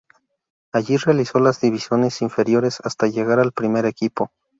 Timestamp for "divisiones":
1.61-2.23